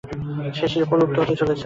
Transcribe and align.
সেই 0.57 0.69
শিল্প 0.73 0.91
লুপ্ত 0.99 1.15
হতে 1.21 1.35
চলেছে। 1.35 1.59